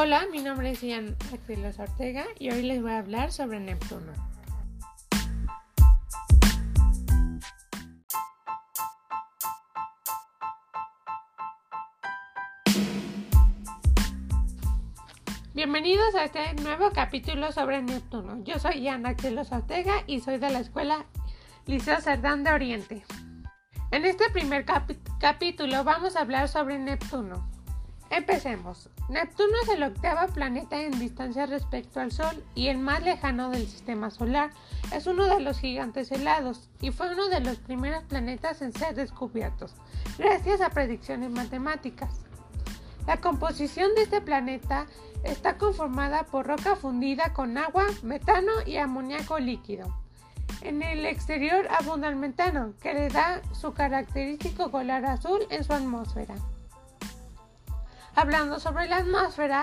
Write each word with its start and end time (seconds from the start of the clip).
Hola, 0.00 0.26
mi 0.30 0.38
nombre 0.38 0.70
es 0.70 0.80
Ian 0.84 1.16
Axilos 1.34 1.80
Ortega 1.80 2.24
y 2.38 2.52
hoy 2.52 2.62
les 2.62 2.80
voy 2.80 2.92
a 2.92 2.98
hablar 2.98 3.32
sobre 3.32 3.58
Neptuno. 3.58 4.12
Bienvenidos 15.52 16.14
a 16.14 16.26
este 16.26 16.54
nuevo 16.62 16.92
capítulo 16.92 17.50
sobre 17.50 17.82
Neptuno. 17.82 18.44
Yo 18.44 18.60
soy 18.60 18.82
Ian 18.82 19.04
Axilos 19.04 19.50
Ortega 19.50 20.04
y 20.06 20.20
soy 20.20 20.38
de 20.38 20.50
la 20.50 20.60
escuela 20.60 21.06
Liceo 21.66 22.00
Cerdán 22.00 22.44
de 22.44 22.52
Oriente. 22.52 23.04
En 23.90 24.04
este 24.04 24.30
primer 24.30 24.64
capítulo 25.18 25.82
vamos 25.82 26.14
a 26.14 26.20
hablar 26.20 26.46
sobre 26.46 26.78
Neptuno. 26.78 27.57
Empecemos. 28.10 28.88
Neptuno 29.10 29.52
es 29.62 29.68
el 29.68 29.82
octavo 29.82 30.32
planeta 30.32 30.80
en 30.80 30.98
distancia 30.98 31.44
respecto 31.44 32.00
al 32.00 32.10
Sol 32.10 32.42
y 32.54 32.68
el 32.68 32.78
más 32.78 33.02
lejano 33.02 33.50
del 33.50 33.66
sistema 33.66 34.10
solar. 34.10 34.50
Es 34.94 35.06
uno 35.06 35.26
de 35.26 35.40
los 35.40 35.58
gigantes 35.58 36.10
helados 36.10 36.70
y 36.80 36.90
fue 36.90 37.12
uno 37.12 37.28
de 37.28 37.40
los 37.40 37.58
primeros 37.58 38.04
planetas 38.04 38.62
en 38.62 38.72
ser 38.72 38.94
descubiertos, 38.94 39.74
gracias 40.16 40.62
a 40.62 40.70
predicciones 40.70 41.30
matemáticas. 41.30 42.20
La 43.06 43.20
composición 43.20 43.94
de 43.94 44.02
este 44.02 44.20
planeta 44.20 44.86
está 45.22 45.58
conformada 45.58 46.24
por 46.24 46.46
roca 46.46 46.76
fundida 46.76 47.32
con 47.32 47.58
agua, 47.58 47.86
metano 48.02 48.52
y 48.66 48.76
amoníaco 48.76 49.38
líquido. 49.38 49.94
En 50.62 50.82
el 50.82 51.06
exterior 51.06 51.68
abunda 51.78 52.08
el 52.08 52.16
metano, 52.16 52.74
que 52.82 52.94
le 52.94 53.08
da 53.08 53.42
su 53.52 53.72
característico 53.72 54.70
color 54.70 55.04
azul 55.06 55.40
en 55.50 55.62
su 55.62 55.72
atmósfera. 55.72 56.34
Hablando 58.18 58.58
sobre 58.58 58.88
la 58.88 58.96
atmósfera, 58.96 59.62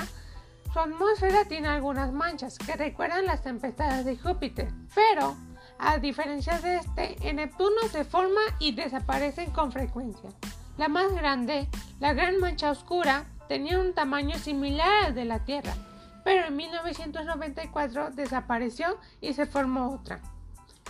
su 0.71 0.79
atmósfera 0.79 1.43
tiene 1.43 1.67
algunas 1.67 2.13
manchas 2.13 2.57
que 2.57 2.77
recuerdan 2.77 3.25
las 3.25 3.43
tempestades 3.43 4.05
de 4.05 4.17
Júpiter, 4.17 4.71
pero 4.95 5.35
a 5.77 5.97
diferencia 5.97 6.57
de 6.59 6.77
este, 6.77 7.17
en 7.27 7.35
Neptuno 7.35 7.81
se 7.91 8.05
forma 8.05 8.39
y 8.59 8.71
desaparecen 8.71 9.51
con 9.51 9.73
frecuencia. 9.73 10.29
La 10.77 10.87
más 10.87 11.13
grande, 11.13 11.67
la 11.99 12.13
gran 12.13 12.39
mancha 12.39 12.71
oscura, 12.71 13.25
tenía 13.49 13.77
un 13.77 13.93
tamaño 13.93 14.37
similar 14.37 15.07
al 15.07 15.15
de 15.15 15.25
la 15.25 15.43
Tierra, 15.43 15.73
pero 16.23 16.47
en 16.47 16.55
1994 16.55 18.11
desapareció 18.11 18.97
y 19.19 19.33
se 19.33 19.47
formó 19.47 19.91
otra. 19.93 20.21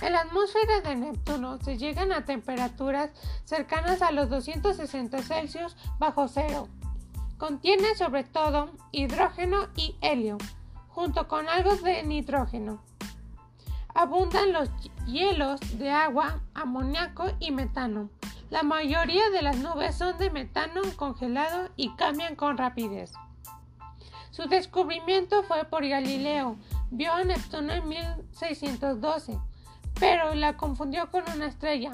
En 0.04 0.14
la 0.14 0.20
atmósfera 0.20 0.82
de 0.82 0.98
Neptuno 0.98 1.58
se 1.58 1.80
llegan 1.80 2.12
a 2.12 2.26
temperaturas 2.26 3.10
cercanas 3.44 4.04
a 4.04 4.12
los 4.12 4.30
260 4.30 5.24
Celsius 5.24 5.76
bajo 5.98 6.28
cero, 6.28 6.68
Contiene 7.38 7.96
sobre 7.96 8.24
todo 8.24 8.72
hidrógeno 8.94 9.68
y 9.76 9.96
helio, 10.00 10.38
junto 10.88 11.28
con 11.28 11.50
algo 11.50 11.76
de 11.76 12.04
nitrógeno. 12.04 12.82
Abundan 13.94 14.54
los 14.54 14.70
hielos 15.06 15.60
de 15.78 15.92
agua, 15.92 16.42
amoníaco 16.54 17.26
y 17.40 17.52
metano. 17.52 18.10
La 18.50 18.64
mayoría 18.64 19.30
de 19.32 19.42
las 19.42 19.58
nubes 19.58 19.96
son 19.96 20.18
de 20.18 20.30
metano 20.30 20.82
congelado 20.96 21.70
y 21.76 21.90
cambian 21.96 22.36
con 22.36 22.58
rapidez. 22.58 23.12
Su 24.32 24.48
descubrimiento 24.48 25.44
fue 25.44 25.66
por 25.66 25.86
Galileo. 25.86 26.58
Vio 26.90 27.12
a 27.12 27.24
Neptuno 27.24 27.74
en 27.74 27.88
1612, 27.88 29.40
pero 30.00 30.34
la 30.36 30.56
confundió 30.56 31.12
con 31.12 31.24
una 31.36 31.48
estrella. 31.48 31.92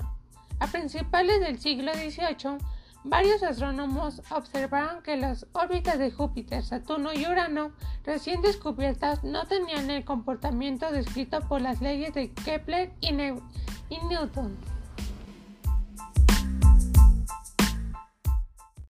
A 0.59 0.67
principios 0.67 1.39
del 1.39 1.59
siglo 1.59 1.93
XVIII, 1.93 2.57
Varios 3.03 3.41
astrónomos 3.41 4.21
observaron 4.29 5.01
que 5.01 5.17
las 5.17 5.47
órbitas 5.53 5.97
de 5.97 6.11
Júpiter, 6.11 6.63
Saturno 6.63 7.11
y 7.13 7.25
Urano 7.25 7.71
recién 8.03 8.43
descubiertas 8.43 9.23
no 9.23 9.47
tenían 9.47 9.89
el 9.89 10.05
comportamiento 10.05 10.91
descrito 10.91 11.39
por 11.41 11.61
las 11.61 11.81
leyes 11.81 12.13
de 12.13 12.31
Kepler 12.31 12.93
y, 13.01 13.11
Newton. 13.11 14.55